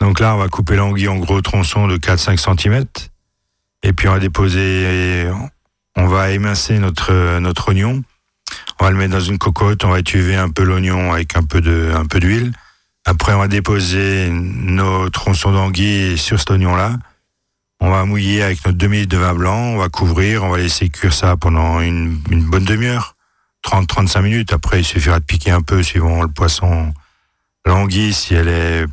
Donc 0.00 0.20
là, 0.20 0.34
on 0.34 0.38
va 0.38 0.48
couper 0.48 0.76
l'anguille 0.76 1.08
en 1.08 1.16
gros 1.16 1.40
tronçons 1.42 1.86
de 1.88 1.96
4-5 1.98 2.38
cm. 2.60 2.84
Et 3.82 3.92
puis 3.92 4.08
on 4.08 4.12
va 4.12 4.18
déposer, 4.18 5.28
on 5.96 6.06
va 6.06 6.30
émincer 6.30 6.78
notre, 6.78 7.38
notre 7.40 7.68
oignon. 7.68 8.02
On 8.78 8.84
va 8.84 8.90
le 8.90 8.96
mettre 8.96 9.12
dans 9.12 9.20
une 9.20 9.36
cocotte, 9.38 9.84
on 9.84 9.90
va 9.90 9.98
étuver 9.98 10.36
un 10.36 10.48
peu 10.48 10.62
l'oignon 10.62 11.12
avec 11.12 11.36
un 11.36 11.42
peu 11.42 11.60
de, 11.60 11.92
un 11.94 12.06
peu 12.06 12.18
d'huile. 12.20 12.52
Après, 13.04 13.32
on 13.34 13.38
va 13.38 13.48
déposer 13.48 14.30
nos 14.30 15.10
tronçons 15.10 15.52
d'anguille 15.52 16.16
sur 16.18 16.38
cet 16.38 16.50
oignon-là. 16.52 16.94
On 17.80 17.90
va 17.90 18.04
mouiller 18.04 18.42
avec 18.42 18.64
notre 18.66 18.76
demi 18.78 19.06
de 19.06 19.16
vin 19.16 19.34
blanc, 19.34 19.56
on 19.58 19.78
va 19.78 19.88
couvrir, 19.88 20.44
on 20.44 20.50
va 20.50 20.58
laisser 20.58 20.88
cuire 20.90 21.12
ça 21.14 21.36
pendant 21.36 21.80
une, 21.80 22.18
une 22.30 22.44
bonne 22.44 22.64
demi-heure, 22.64 23.16
30-35 23.66 24.22
minutes. 24.22 24.52
Après, 24.52 24.80
il 24.80 24.84
suffira 24.84 25.18
de 25.18 25.24
piquer 25.24 25.50
un 25.50 25.62
peu 25.62 25.82
suivant 25.82 26.20
le 26.22 26.28
poisson. 26.28 26.92
L'anguille, 27.64 28.12
si 28.12 28.34
elle 28.34 28.48
est 28.48 28.84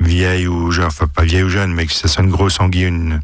vieille 0.00 0.48
ou 0.48 0.70
jeune, 0.72 0.86
enfin 0.86 1.06
pas 1.06 1.22
vieille 1.22 1.44
ou 1.44 1.48
jeune, 1.48 1.72
mais 1.72 1.86
que 1.86 1.92
ça 1.92 2.08
soit 2.08 2.24
une 2.24 2.30
grosse 2.30 2.58
anguille, 2.58 2.86
une, 2.86 3.20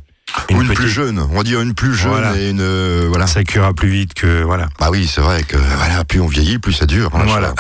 Ou 0.51 0.61
une 0.61 0.69
petite, 0.69 0.75
plus 0.75 0.89
jeune. 0.89 1.19
On 1.19 1.37
va 1.37 1.43
dire 1.43 1.61
une 1.61 1.75
plus 1.75 1.95
jeune 1.95 2.13
Voilà. 2.13 2.37
et 2.37 2.51
une 2.51 2.61
euh, 2.61 3.07
voilà. 3.09 3.27
ça 3.27 3.43
cuira 3.43 3.75
plus 3.75 3.89
vite 3.91 4.15
que, 4.15 4.43
voilà. 4.45 4.69
Bah 4.79 4.89
oui, 4.93 5.09
c'est 5.13 5.21
vrai 5.21 5.43
que 5.43 5.57
voilà, 5.57 6.05
plus 6.05 6.21
on 6.21 6.29
vieillit, 6.29 6.59
plus 6.61 6.73
ça 6.73 6.87
dure. 6.87 7.11
hein, 7.15 7.25
Voilà. 7.27 7.53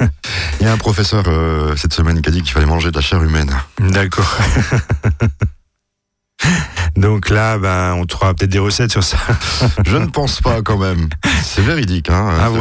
Il 0.60 0.64
y 0.64 0.68
a 0.68 0.72
un 0.72 0.78
professeur 0.78 1.24
euh, 1.26 1.76
cette 1.76 1.92
semaine 1.92 2.20
qui 2.22 2.28
a 2.30 2.32
dit 2.32 2.40
qu'il 2.42 2.52
fallait 2.52 2.64
manger 2.66 2.90
de 2.90 2.96
la 2.96 3.02
chair 3.02 3.22
humaine. 3.22 3.50
D'accord. 3.78 4.34
Donc 7.00 7.30
là, 7.30 7.56
ben, 7.56 7.94
on 7.94 8.04
trouvera 8.04 8.34
peut-être 8.34 8.50
des 8.50 8.58
recettes 8.58 8.90
sur 8.92 9.02
ça. 9.02 9.16
Je 9.86 9.96
ne 9.96 10.06
pense 10.06 10.40
pas 10.42 10.60
quand 10.60 10.76
même. 10.76 11.08
C'est 11.42 11.62
véridique, 11.62 12.10
hein. 12.10 12.28
Ah 12.38 12.50
bon 12.50 12.60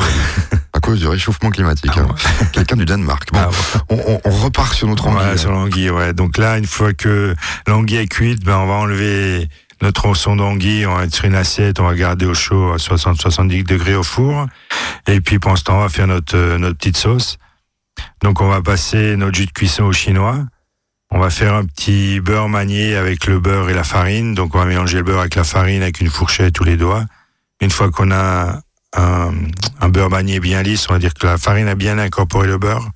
À 0.71 0.79
cause 0.79 0.99
du 0.99 1.07
réchauffement 1.07 1.49
climatique. 1.49 1.91
Ah 1.97 2.01
hein. 2.09 2.45
Quelqu'un 2.53 2.77
du 2.77 2.85
Danemark. 2.85 3.29
Bon, 3.33 3.39
Ah 3.41 3.49
on, 3.89 3.95
on- 4.07 4.21
on 4.23 4.29
repart 4.29 4.73
sur 4.73 4.87
notre 4.87 5.07
anguille. 5.07 5.19
Voilà, 5.19 5.37
sur 5.37 5.51
l'anguille, 5.51 5.89
ouais. 5.89 6.13
Donc 6.13 6.37
là, 6.37 6.57
une 6.57 6.65
fois 6.67 6.93
que 6.93 7.35
l'anguille 7.67 7.97
est 7.97 8.07
cuite, 8.07 8.45
ben, 8.45 8.55
on 8.57 8.65
va 8.67 8.75
enlever 8.75 9.49
notre 9.81 10.01
tronçon 10.01 10.35
d'anguille, 10.37 10.85
on 10.85 10.95
va 10.95 11.01
mettre 11.01 11.15
sur 11.15 11.25
une 11.25 11.35
assiette, 11.35 11.79
on 11.81 11.85
va 11.85 11.93
garder 11.95 12.25
au 12.25 12.33
chaud 12.33 12.71
à 12.71 12.77
60-70 12.77 13.65
degrés 13.65 13.95
au 13.95 14.03
four. 14.03 14.47
Et 15.07 15.19
puis, 15.19 15.39
pendant 15.39 15.57
ce 15.57 15.63
temps, 15.65 15.77
on 15.77 15.81
va 15.81 15.89
faire 15.89 16.07
notre, 16.07 16.37
euh, 16.37 16.57
notre 16.57 16.77
petite 16.77 16.97
sauce. 16.97 17.37
Donc, 18.21 18.39
on 18.39 18.47
va 18.47 18.61
passer 18.61 19.17
notre 19.17 19.35
jus 19.37 19.45
de 19.47 19.51
cuisson 19.51 19.83
au 19.83 19.91
chinois. 19.93 20.39
On 21.11 21.19
va 21.19 21.29
faire 21.29 21.55
un 21.55 21.65
petit 21.65 22.19
beurre 22.19 22.49
manié 22.49 22.95
avec 22.95 23.25
le 23.25 23.39
beurre 23.39 23.69
et 23.69 23.73
la 23.73 23.83
farine. 23.83 24.35
Donc, 24.35 24.55
on 24.55 24.59
va 24.59 24.65
mélanger 24.65 24.97
le 24.97 25.03
beurre 25.03 25.21
avec 25.21 25.35
la 25.35 25.43
farine 25.43 25.81
avec 25.81 26.01
une 26.01 26.09
fourchette 26.09 26.59
ou 26.59 26.63
les 26.63 26.77
doigts. 26.77 27.05
Une 27.61 27.71
fois 27.71 27.89
qu'on 27.89 28.11
a 28.11 28.61
un, 28.95 29.89
beurre 29.89 30.09
manié 30.09 30.39
bien 30.39 30.61
lisse, 30.61 30.89
on 30.89 30.93
va 30.93 30.99
dire 30.99 31.13
que 31.13 31.25
la 31.25 31.37
farine 31.37 31.67
a 31.67 31.75
bien 31.75 31.97
incorporé 31.97 32.47
le 32.47 32.57
beurre. 32.57 32.89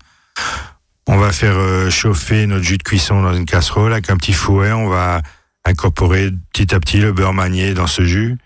On 1.07 1.17
va 1.17 1.31
faire 1.31 1.55
euh, 1.57 1.89
chauffer 1.89 2.45
notre 2.47 2.63
jus 2.63 2.77
de 2.77 2.83
cuisson 2.83 3.21
dans 3.21 3.33
une 3.33 3.45
casserole 3.45 3.91
avec 3.91 4.09
un 4.09 4.17
petit 4.17 4.33
fouet. 4.33 4.71
On 4.71 4.87
va 4.87 5.21
incorporer 5.65 6.31
petit 6.53 6.73
à 6.73 6.79
petit 6.79 6.99
le 6.99 7.11
beurre 7.11 7.33
manié 7.33 7.73
dans 7.73 7.87
ce 7.87 8.03
jus 8.03 8.37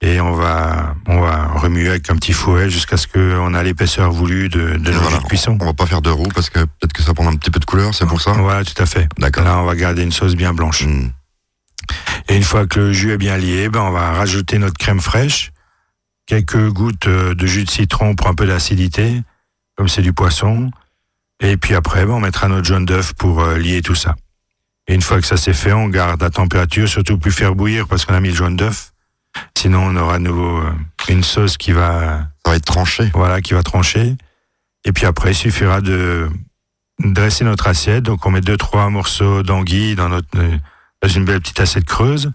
et 0.00 0.20
on 0.20 0.32
va 0.32 0.94
on 1.06 1.20
va 1.20 1.46
remuer 1.48 1.88
avec 1.88 2.08
un 2.10 2.14
petit 2.16 2.32
fouet 2.32 2.70
jusqu'à 2.70 2.96
ce 2.96 3.06
qu'on 3.08 3.52
a 3.54 3.62
l'épaisseur 3.62 4.12
voulue 4.12 4.48
de, 4.48 4.76
de 4.76 4.90
notre 4.92 5.00
Voilà. 5.00 5.18
cuisson. 5.20 5.56
On 5.60 5.64
va 5.64 5.72
pas 5.74 5.86
faire 5.86 6.02
de 6.02 6.10
roux 6.10 6.28
parce 6.34 6.50
que 6.50 6.60
peut-être 6.60 6.92
que 6.92 7.02
ça 7.02 7.14
prend 7.14 7.26
un 7.26 7.34
petit 7.36 7.50
peu 7.50 7.58
de 7.58 7.64
couleur, 7.64 7.94
c'est 7.94 8.06
pour 8.06 8.20
ça? 8.20 8.32
Voilà, 8.32 8.64
tout 8.64 8.80
à 8.80 8.86
fait. 8.86 9.08
D'accord. 9.18 9.44
Là, 9.44 9.58
on 9.58 9.64
va 9.64 9.74
garder 9.74 10.02
une 10.02 10.12
sauce 10.12 10.36
bien 10.36 10.54
blanche. 10.54 10.84
Hmm. 10.84 11.10
Et 12.28 12.36
une 12.36 12.42
fois 12.44 12.66
que 12.66 12.78
le 12.78 12.92
jus 12.92 13.12
est 13.12 13.18
bien 13.18 13.36
lié, 13.38 13.68
ben 13.68 13.80
on 13.80 13.90
va 13.90 14.12
rajouter 14.12 14.58
notre 14.58 14.76
crème 14.76 15.00
fraîche, 15.00 15.50
quelques 16.26 16.68
gouttes 16.68 17.06
euh, 17.06 17.34
de 17.34 17.46
jus 17.46 17.64
de 17.64 17.70
citron 17.70 18.14
pour 18.14 18.28
un 18.28 18.34
peu 18.34 18.46
d'acidité, 18.46 19.22
comme 19.76 19.88
c'est 19.88 20.02
du 20.02 20.12
poisson. 20.12 20.70
Et 21.40 21.56
puis 21.56 21.74
après, 21.74 22.04
ben, 22.04 22.12
on 22.14 22.20
mettra 22.20 22.48
notre 22.48 22.66
jaune 22.66 22.84
d'œuf 22.84 23.14
pour 23.14 23.40
euh, 23.40 23.56
lier 23.58 23.80
tout 23.82 23.94
ça. 23.94 24.14
Et 24.86 24.94
une 24.94 25.02
fois 25.02 25.20
que 25.20 25.26
ça 25.26 25.36
c'est 25.36 25.54
fait, 25.54 25.72
on 25.72 25.88
garde 25.88 26.22
à 26.22 26.30
température, 26.30 26.88
surtout 26.88 27.18
plus 27.18 27.32
faire 27.32 27.54
bouillir 27.54 27.88
parce 27.88 28.04
qu'on 28.04 28.14
a 28.14 28.20
mis 28.20 28.28
le 28.30 28.34
jaune 28.36 28.56
d'œuf. 28.56 28.92
Sinon, 29.56 29.82
on 29.86 29.96
aura 29.96 30.14
à 30.16 30.18
nouveau 30.18 30.58
euh, 30.58 30.72
une 31.08 31.22
sauce 31.24 31.56
qui 31.56 31.72
va, 31.72 32.18
Ça 32.44 32.50
va 32.52 32.56
être 32.56 32.64
tranché. 32.64 33.10
voilà, 33.14 33.40
qui 33.40 33.54
va 33.54 33.62
trancher. 33.62 34.16
Et 34.84 34.92
puis 34.92 35.06
après, 35.06 35.32
il 35.32 35.34
suffira 35.34 35.80
de 35.80 36.28
dresser 37.04 37.44
notre 37.44 37.66
assiette. 37.66 38.04
Donc, 38.04 38.24
on 38.26 38.30
met 38.30 38.40
deux, 38.40 38.56
trois 38.56 38.88
morceaux 38.90 39.42
d'anguille 39.42 39.94
dans 39.94 40.08
notre, 40.08 40.28
euh, 40.36 40.56
dans 41.02 41.08
une 41.08 41.24
belle 41.24 41.40
petite 41.40 41.60
assiette 41.60 41.84
creuse. 41.84 42.30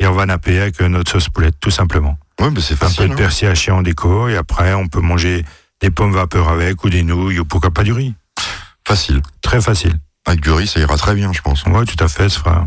Et 0.00 0.06
on 0.06 0.12
va 0.12 0.26
napper 0.26 0.58
avec 0.60 0.80
euh, 0.80 0.88
notre 0.88 1.10
sauce 1.12 1.28
poulette, 1.28 1.54
tout 1.60 1.70
simplement. 1.70 2.18
Ouais, 2.40 2.50
mais 2.50 2.60
c'est 2.60 2.74
Un 2.74 2.78
peu 2.78 2.84
facile. 2.86 3.08
de 3.08 3.12
hein. 3.12 3.16
persil 3.16 3.46
haché 3.48 3.70
en 3.70 3.82
déco. 3.82 4.28
Et 4.28 4.36
après, 4.36 4.74
on 4.74 4.88
peut 4.88 5.00
manger 5.00 5.44
des 5.80 5.90
pommes 5.90 6.12
vapeur 6.12 6.48
avec 6.48 6.82
ou 6.84 6.90
des 6.90 7.02
nouilles 7.04 7.38
ou 7.38 7.44
pourquoi 7.44 7.70
pas 7.70 7.84
du 7.84 7.92
riz. 7.92 8.14
Facile. 8.86 9.22
Très 9.42 9.60
facile. 9.60 9.94
Avec 10.26 10.40
du 10.40 10.50
riz, 10.50 10.66
ça 10.66 10.80
ira 10.80 10.96
très 10.96 11.14
bien, 11.14 11.32
je 11.32 11.40
pense. 11.42 11.64
Ouais, 11.64 11.84
tout 11.84 12.02
à 12.02 12.08
fait. 12.08 12.28
Ce 12.28 12.40
sera 12.40 12.66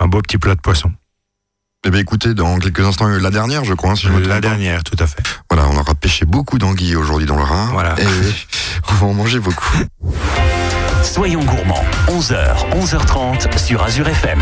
un 0.00 0.06
beau 0.08 0.20
petit 0.22 0.38
plat 0.38 0.54
de 0.54 0.60
poisson. 0.60 0.90
Eh 1.86 1.90
bien, 1.90 2.00
écoutez, 2.00 2.34
dans 2.34 2.58
quelques 2.58 2.80
instants, 2.80 3.08
euh, 3.08 3.18
la 3.18 3.30
dernière, 3.30 3.64
je 3.64 3.72
crois, 3.72 3.92
hein, 3.92 3.96
si 3.96 4.06
je 4.06 4.12
me 4.12 4.20
La 4.20 4.34
pas. 4.34 4.40
dernière, 4.42 4.84
tout 4.84 4.96
à 5.02 5.06
fait. 5.06 5.22
Voilà, 5.50 5.66
on 5.72 5.76
aura 5.78 5.94
pêché 5.94 6.26
beaucoup 6.26 6.58
d'anguilles 6.58 6.94
aujourd'hui 6.96 7.26
dans 7.26 7.36
le 7.36 7.42
Rhin. 7.42 7.70
Voilà. 7.72 7.94
Et 7.98 8.04
on 8.90 8.94
va 8.94 9.06
en 9.06 9.14
manger 9.14 9.38
beaucoup. 9.40 9.72
Soyons 11.02 11.42
gourmands, 11.42 11.82
11h, 12.08 12.54
11h30 12.78 13.56
sur 13.58 13.82
Azure 13.82 14.08
FM. 14.08 14.40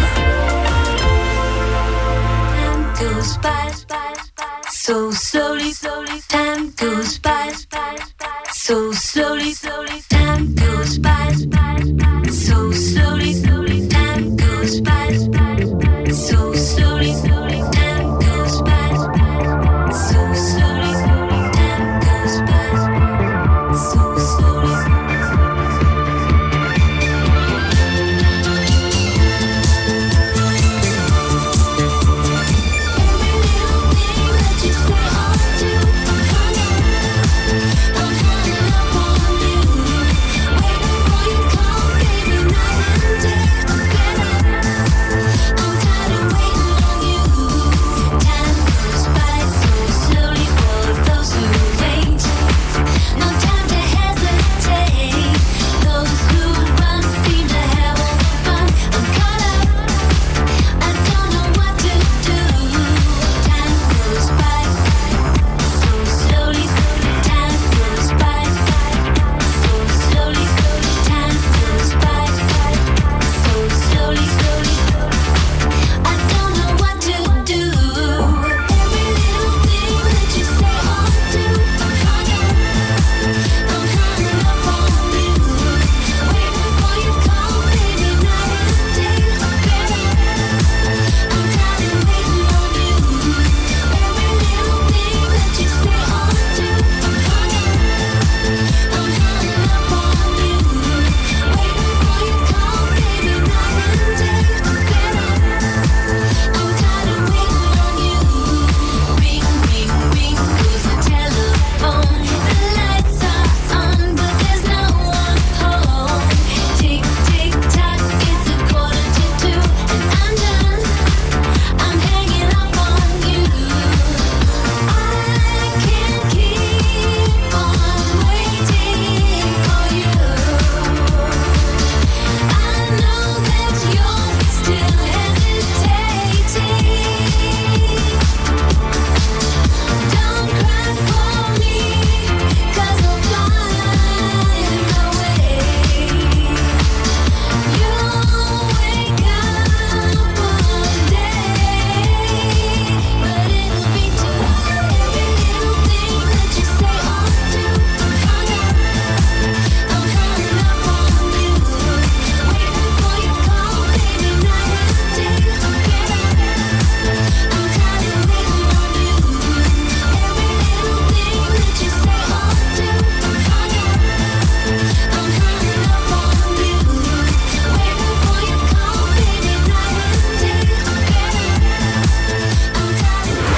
goes 2.99 3.37
by 3.41 3.49
so 4.73 5.13
slowly, 5.13 5.73
slowly. 5.73 6.21
Time 6.29 6.73
goes 6.77 7.19
by 7.21 7.53
so 8.53 8.91
slowly, 8.93 9.55
slowly. 9.55 10.03
Time 10.11 10.53
goes 10.57 10.99
by 10.99 11.18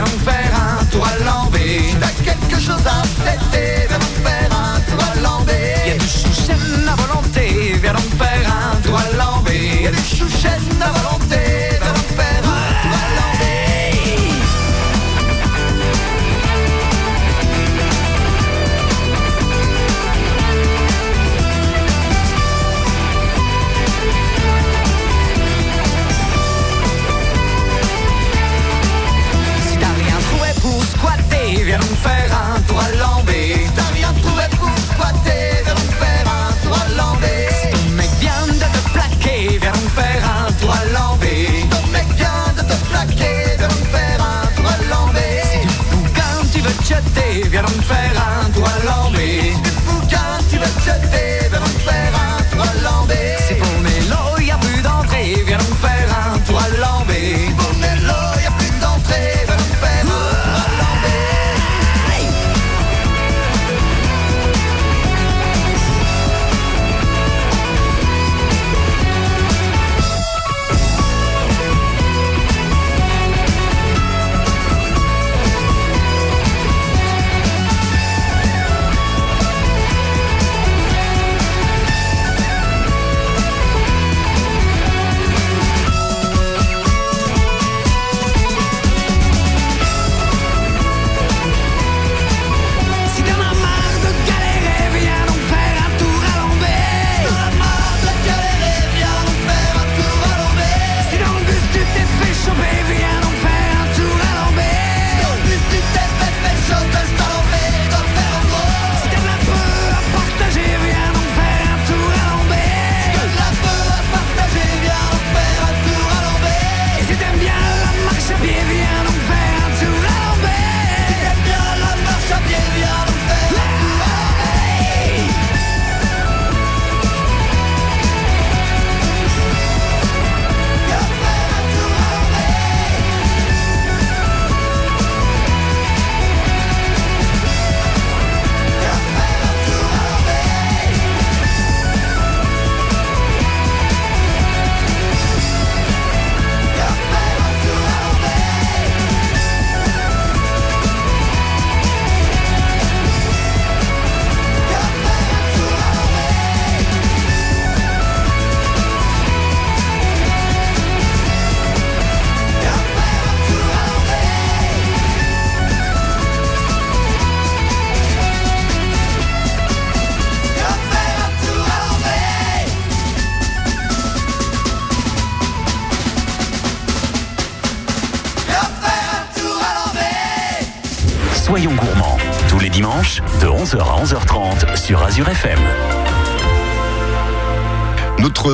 I'm 0.00 0.24
back. 0.24 0.37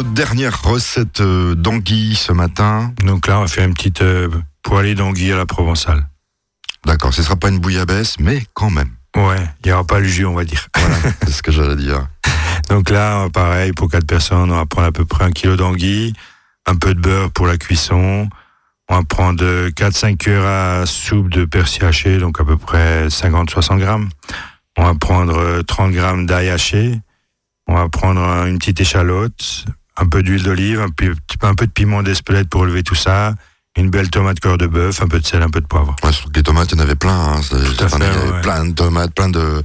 Dernière 0.02 0.60
recette 0.62 1.20
euh, 1.20 1.54
d'anguille 1.54 2.16
ce 2.16 2.32
matin. 2.32 2.92
Donc 3.04 3.28
là, 3.28 3.38
on 3.38 3.42
va 3.42 3.46
faire 3.46 3.64
une 3.64 3.74
petite 3.74 4.02
euh, 4.02 4.28
poêlée 4.62 4.96
d'anguille 4.96 5.30
à 5.30 5.36
la 5.36 5.46
provençale. 5.46 6.08
D'accord, 6.84 7.14
ce 7.14 7.22
sera 7.22 7.36
pas 7.36 7.48
une 7.48 7.60
bouillabaisse, 7.60 8.18
mais 8.18 8.44
quand 8.54 8.70
même. 8.70 8.90
Ouais, 9.16 9.48
il 9.62 9.68
n'y 9.68 9.72
aura 9.72 9.84
pas 9.84 10.00
le 10.00 10.08
jus, 10.08 10.26
on 10.26 10.34
va 10.34 10.44
dire. 10.44 10.66
Voilà, 10.76 10.96
c'est 11.22 11.30
ce 11.30 11.42
que 11.44 11.52
j'allais 11.52 11.76
dire. 11.76 12.08
Donc 12.68 12.90
là, 12.90 13.28
pareil, 13.30 13.72
pour 13.72 13.88
quatre 13.88 14.06
personnes, 14.06 14.50
on 14.50 14.56
va 14.56 14.66
prendre 14.66 14.88
à 14.88 14.92
peu 14.92 15.04
près 15.04 15.24
un 15.24 15.30
kilo 15.30 15.54
d'anguille, 15.54 16.12
un 16.66 16.74
peu 16.74 16.94
de 16.94 17.00
beurre 17.00 17.30
pour 17.30 17.46
la 17.46 17.56
cuisson. 17.56 18.28
On 18.88 18.96
va 18.96 19.02
prendre 19.04 19.68
4-5 19.68 20.16
cuillères 20.16 20.44
à 20.44 20.86
soupe 20.86 21.30
de 21.30 21.44
persil 21.44 21.84
haché, 21.84 22.18
donc 22.18 22.40
à 22.40 22.44
peu 22.44 22.56
près 22.56 23.06
50-60 23.06 23.78
grammes. 23.78 24.08
On 24.76 24.84
va 24.84 24.94
prendre 24.94 25.38
euh, 25.38 25.62
30 25.62 25.92
grammes 25.92 26.26
d'ail 26.26 26.50
haché. 26.50 26.98
On 27.68 27.74
va 27.74 27.88
prendre 27.88 28.20
euh, 28.20 28.46
une 28.46 28.58
petite 28.58 28.80
échalote, 28.80 29.66
un 29.96 30.06
peu 30.06 30.22
d'huile 30.22 30.42
d'olive, 30.42 30.80
un 30.80 30.90
peu, 30.90 31.14
un 31.42 31.54
peu 31.54 31.66
de 31.66 31.72
piment 31.72 32.02
d'Espelette 32.02 32.48
pour 32.48 32.62
relever 32.62 32.82
tout 32.82 32.94
ça, 32.94 33.34
une 33.76 33.90
belle 33.90 34.10
tomate 34.10 34.40
cœur 34.40 34.58
de 34.58 34.66
bœuf, 34.66 35.02
un 35.02 35.08
peu 35.08 35.20
de 35.20 35.26
sel, 35.26 35.42
un 35.42 35.50
peu 35.50 35.60
de 35.60 35.66
poivre. 35.66 35.94
Ouais, 36.02 36.10
les 36.34 36.42
tomates, 36.42 36.72
il 36.72 36.78
y 36.78 36.80
en 36.80 36.84
avait 36.84 36.94
plein. 36.94 37.34
Hein. 37.34 37.40
Tout 37.48 37.84
à 37.84 37.88
fait, 37.88 37.96
ouais. 37.96 38.40
plein 38.42 38.64
de 38.66 38.72
tomates, 38.72 39.14
plein 39.14 39.28
de, 39.28 39.62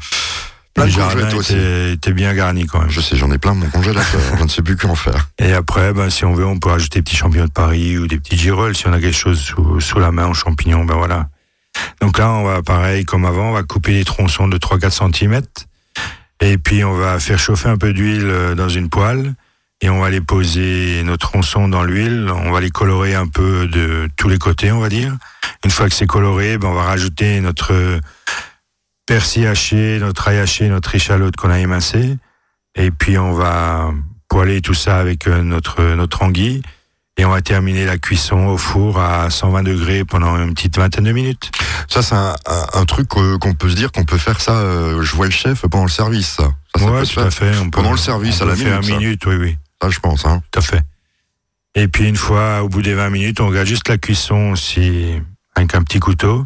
plein 0.73 0.85
Le 0.85 0.91
de 0.91 0.95
jardin 0.95 1.35
aussi. 1.35 1.55
était, 1.93 2.13
bien 2.13 2.33
garni 2.33 2.65
quand 2.65 2.79
même. 2.79 2.89
Je 2.89 3.01
sais, 3.01 3.15
j'en 3.15 3.31
ai 3.31 3.37
plein 3.37 3.53
mon 3.53 3.69
congélateur. 3.69 4.21
je 4.37 4.43
ne 4.43 4.49
sais 4.49 4.61
plus 4.61 4.77
qu'en 4.77 4.95
faire. 4.95 5.29
Et 5.37 5.53
après, 5.53 5.93
ben, 5.93 6.09
si 6.09 6.25
on 6.25 6.33
veut, 6.33 6.45
on 6.45 6.57
peut 6.57 6.69
rajouter 6.69 6.99
des 6.99 7.03
petits 7.03 7.17
champignons 7.17 7.45
de 7.45 7.51
Paris 7.51 7.97
ou 7.97 8.07
des 8.07 8.17
petits 8.17 8.37
girolles. 8.37 8.75
Si 8.75 8.87
on 8.87 8.93
a 8.93 8.99
quelque 8.99 9.17
chose 9.17 9.39
sous, 9.39 9.79
sous 9.79 9.99
la 9.99 10.11
main 10.11 10.25
en 10.25 10.33
champignons, 10.33 10.85
ben 10.85 10.95
voilà. 10.95 11.29
Donc 12.01 12.17
là, 12.17 12.31
on 12.31 12.43
va, 12.43 12.61
pareil, 12.61 13.05
comme 13.05 13.25
avant, 13.25 13.49
on 13.49 13.53
va 13.53 13.63
couper 13.63 13.93
les 13.93 14.05
tronçons 14.05 14.47
de 14.47 14.57
3-4 14.57 15.13
cm. 15.13 15.41
Et 16.41 16.57
puis, 16.57 16.83
on 16.83 16.93
va 16.93 17.19
faire 17.19 17.37
chauffer 17.37 17.69
un 17.69 17.77
peu 17.77 17.93
d'huile 17.93 18.25
euh, 18.25 18.55
dans 18.55 18.69
une 18.69 18.89
poêle. 18.89 19.33
Et 19.81 19.89
on 19.89 19.99
va 20.01 20.09
les 20.09 20.19
poser, 20.21 21.03
nos 21.03 21.15
tronçons 21.17 21.67
dans 21.69 21.83
l'huile. 21.83 22.29
On 22.35 22.51
va 22.51 22.59
les 22.59 22.69
colorer 22.69 23.15
un 23.15 23.27
peu 23.27 23.67
de 23.67 24.09
tous 24.17 24.27
les 24.27 24.37
côtés, 24.37 24.71
on 24.71 24.79
va 24.79 24.89
dire. 24.89 25.15
Une 25.63 25.71
fois 25.71 25.87
que 25.87 25.95
c'est 25.95 26.07
coloré, 26.07 26.57
ben, 26.57 26.67
on 26.69 26.73
va 26.73 26.83
rajouter 26.83 27.39
notre 27.41 27.99
persil 29.05 29.47
haché, 29.47 29.97
notre 29.99 30.27
ail 30.27 30.39
haché, 30.39 30.67
notre 30.67 30.93
échalote 30.95 31.35
qu'on 31.35 31.49
a 31.49 31.59
émincé. 31.59 32.17
Et 32.75 32.91
puis 32.91 33.17
on 33.17 33.33
va 33.33 33.91
poêler 34.27 34.61
tout 34.61 34.73
ça 34.73 34.99
avec 34.99 35.27
euh, 35.27 35.41
notre, 35.41 35.81
notre 35.95 36.23
anguille. 36.23 36.61
Et 37.17 37.25
on 37.25 37.31
va 37.31 37.41
terminer 37.41 37.85
la 37.85 37.97
cuisson 37.97 38.47
au 38.47 38.57
four 38.57 38.99
à 38.99 39.29
120 39.29 39.63
degrés 39.63 40.05
pendant 40.05 40.37
une 40.37 40.53
petite 40.53 40.77
vingtaine 40.77 41.03
de 41.03 41.11
minutes. 41.11 41.51
Ça, 41.89 42.01
c'est 42.01 42.15
un, 42.15 42.33
un- 42.73 42.85
truc 42.85 43.07
euh, 43.17 43.37
qu'on 43.39 43.53
peut 43.55 43.69
se 43.69 43.75
dire 43.75 43.91
qu'on 43.91 44.05
peut 44.05 44.17
faire 44.17 44.39
ça. 44.39 44.53
euh, 44.53 45.01
je 45.01 45.15
vois 45.15 45.25
le 45.25 45.31
chef 45.31 45.61
pendant 45.63 45.83
le 45.83 45.89
service, 45.89 46.27
ça. 46.37 46.43
Ça, 46.75 46.79
ça 46.85 46.91
ouais, 46.91 46.99
peut 46.99 47.05
se 47.05 47.13
tout 47.15 47.19
à 47.19 47.31
faire. 47.31 47.53
fait. 47.55 47.59
On 47.59 47.65
peut, 47.65 47.71
Pendant 47.71 47.91
le 47.91 47.97
service, 47.97 48.39
on 48.39 48.43
à 48.45 48.47
la 48.49 48.53
peut 48.53 48.59
faire 48.61 48.79
minute, 48.79 48.89
ça. 48.93 48.97
minute, 48.99 49.25
oui, 49.25 49.35
oui. 49.35 49.57
Ça, 49.81 49.89
je 49.89 49.99
pense. 49.99 50.25
Hein. 50.25 50.41
Tout 50.51 50.59
à 50.59 50.61
fait. 50.61 50.81
Et 51.75 51.87
puis 51.87 52.07
une 52.07 52.15
fois, 52.15 52.63
au 52.63 52.69
bout 52.69 52.81
des 52.81 52.93
20 52.93 53.09
minutes, 53.09 53.39
on 53.41 53.47
regarde 53.47 53.67
juste 53.67 53.87
la 53.89 53.97
cuisson 53.97 54.55
si, 54.55 55.21
avec 55.55 55.75
un 55.75 55.83
petit 55.83 55.99
couteau, 55.99 56.45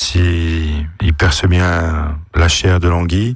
si 0.00 0.84
il 1.00 1.14
perce 1.14 1.46
bien 1.46 2.18
la 2.34 2.48
chair 2.48 2.80
de 2.80 2.88
l'anguille. 2.88 3.34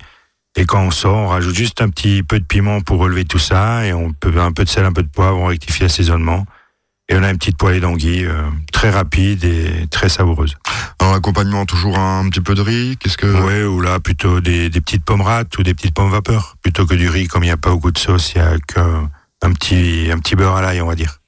Et 0.56 0.64
quand 0.66 0.82
on 0.82 0.90
sort, 0.90 1.16
on 1.16 1.28
rajoute 1.28 1.54
juste 1.54 1.80
un 1.80 1.88
petit 1.88 2.22
peu 2.22 2.40
de 2.40 2.44
piment 2.44 2.80
pour 2.80 2.98
relever 2.98 3.24
tout 3.24 3.38
ça, 3.38 3.86
et 3.86 3.92
on 3.92 4.12
peut 4.12 4.36
un 4.40 4.52
peu 4.52 4.64
de 4.64 4.68
sel, 4.68 4.84
un 4.84 4.92
peu 4.92 5.04
de 5.04 5.08
poivre, 5.08 5.38
on 5.38 5.46
rectifie 5.46 5.82
l'assaisonnement. 5.82 6.44
Et 7.08 7.16
on 7.16 7.22
a 7.22 7.30
une 7.30 7.38
petite 7.38 7.56
poêlée 7.56 7.80
d'anguille 7.80 8.24
euh, 8.24 8.42
très 8.72 8.90
rapide 8.90 9.44
et 9.44 9.86
très 9.90 10.08
savoureuse. 10.08 10.56
En 11.00 11.12
accompagnement, 11.12 11.66
toujours 11.66 11.98
un 11.98 12.28
petit 12.28 12.40
peu 12.40 12.54
de 12.54 12.62
riz. 12.62 12.96
Qu'est-ce 12.98 13.16
que. 13.16 13.26
Ouais, 13.26 13.64
ou 13.64 13.80
là 13.80 13.98
plutôt 13.98 14.40
des, 14.40 14.70
des 14.70 14.80
petites 14.80 15.04
pommes 15.04 15.22
rates 15.22 15.56
ou 15.58 15.62
des 15.64 15.74
petites 15.74 15.94
pommes 15.94 16.10
vapeur, 16.10 16.56
plutôt 16.62 16.86
que 16.86 16.94
du 16.94 17.08
riz. 17.08 17.26
Comme 17.26 17.42
il 17.42 17.46
n'y 17.46 17.52
a 17.52 17.56
pas 17.56 17.70
beaucoup 17.70 17.90
de 17.90 17.98
sauce, 17.98 18.34
il 18.34 18.38
y 18.38 18.40
a 18.40 18.56
qu'un 19.40 19.52
petit 19.52 20.08
un 20.12 20.18
petit 20.18 20.36
beurre 20.36 20.56
à 20.56 20.62
l'ail, 20.62 20.80
on 20.80 20.86
va 20.86 20.94
dire. 20.94 21.18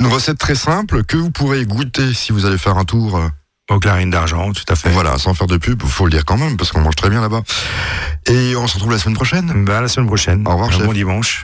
Une 0.00 0.06
recette 0.08 0.38
très 0.38 0.54
simple 0.54 1.04
que 1.04 1.16
vous 1.16 1.30
pourrez 1.30 1.64
goûter 1.64 2.12
si 2.14 2.32
vous 2.32 2.44
allez 2.46 2.58
faire 2.58 2.76
un 2.76 2.84
tour. 2.84 3.16
euh, 3.16 3.28
Au 3.70 3.78
clarine 3.78 4.10
d'argent, 4.10 4.52
tout 4.52 4.64
à 4.68 4.74
fait. 4.74 4.90
Voilà, 4.90 5.16
sans 5.18 5.32
faire 5.34 5.46
de 5.46 5.56
pub, 5.56 5.82
faut 5.84 6.04
le 6.06 6.10
dire 6.10 6.24
quand 6.24 6.36
même, 6.36 6.56
parce 6.56 6.72
qu'on 6.72 6.80
mange 6.80 6.96
très 6.96 7.08
bien 7.10 7.20
là-bas. 7.20 7.42
Et 8.26 8.56
on 8.56 8.66
se 8.66 8.74
retrouve 8.74 8.92
la 8.92 8.98
semaine 8.98 9.14
prochaine. 9.14 9.64
Bah, 9.64 9.78
à 9.78 9.80
la 9.82 9.88
semaine 9.88 10.06
prochaine. 10.08 10.46
Au 10.46 10.50
revoir, 10.52 10.68
Un 10.70 10.72
chef. 10.72 10.86
bon 10.86 10.92
dimanche. 10.92 11.40